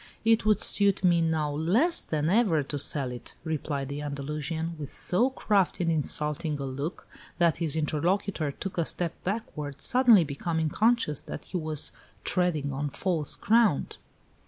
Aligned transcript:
"It 0.25 0.45
would 0.47 0.59
suit 0.59 1.03
me 1.03 1.21
now 1.21 1.51
less 1.53 2.01
than 2.01 2.27
ever 2.27 2.63
to 2.63 2.79
sell 2.79 3.11
it," 3.11 3.35
replied 3.43 3.87
the 3.89 4.01
Andalusian, 4.01 4.75
with 4.79 4.91
so 4.91 5.29
crafty 5.29 5.83
and 5.83 5.93
insulting 5.93 6.57
a 6.57 6.63
look 6.65 7.05
that 7.37 7.57
his 7.57 7.75
interlocutor 7.75 8.51
took 8.51 8.79
a 8.79 8.85
step 8.85 9.13
backward, 9.23 9.79
suddenly 9.79 10.23
becoming 10.23 10.69
conscious 10.69 11.21
that 11.21 11.45
he 11.45 11.57
was 11.57 11.91
treading 12.23 12.73
on 12.73 12.89
false 12.89 13.35
ground. 13.35 13.97